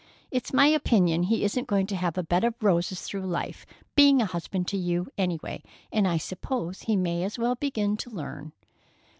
It's 0.31 0.51
my 0.51 0.65
opinion 0.65 1.21
he 1.21 1.43
isn't 1.43 1.67
going 1.67 1.85
to 1.85 1.95
have 1.95 2.17
a 2.17 2.23
bed 2.23 2.43
of 2.43 2.55
roses 2.59 3.03
through 3.03 3.27
life, 3.27 3.67
being 3.95 4.19
a 4.19 4.25
husband 4.25 4.67
to 4.69 4.77
you, 4.77 5.09
any 5.15 5.37
way, 5.43 5.61
and 5.91 6.07
I 6.07 6.17
suppose 6.17 6.81
he 6.81 6.95
may 6.95 7.21
as 7.23 7.37
well 7.37 7.53
begin 7.53 7.95
to 7.97 8.09
learn." 8.09 8.51